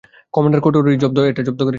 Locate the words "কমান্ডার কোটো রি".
0.33-0.91